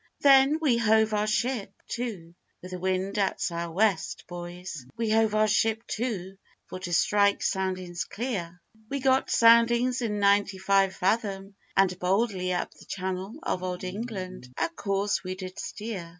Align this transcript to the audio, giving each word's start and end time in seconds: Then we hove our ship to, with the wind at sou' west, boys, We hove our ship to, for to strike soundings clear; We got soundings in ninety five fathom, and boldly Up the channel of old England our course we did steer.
Then 0.21 0.57
we 0.59 0.79
hove 0.79 1.13
our 1.13 1.27
ship 1.27 1.71
to, 1.89 2.33
with 2.63 2.71
the 2.71 2.79
wind 2.79 3.19
at 3.19 3.39
sou' 3.39 3.69
west, 3.69 4.23
boys, 4.27 4.83
We 4.97 5.11
hove 5.11 5.35
our 5.35 5.47
ship 5.47 5.85
to, 5.89 6.37
for 6.65 6.79
to 6.79 6.91
strike 6.91 7.43
soundings 7.43 8.05
clear; 8.05 8.59
We 8.89 8.99
got 8.99 9.29
soundings 9.29 10.01
in 10.01 10.17
ninety 10.19 10.57
five 10.57 10.95
fathom, 10.95 11.53
and 11.77 11.99
boldly 11.99 12.51
Up 12.51 12.71
the 12.73 12.85
channel 12.85 13.35
of 13.43 13.61
old 13.61 13.83
England 13.83 14.51
our 14.57 14.69
course 14.69 15.23
we 15.23 15.35
did 15.35 15.59
steer. 15.59 16.09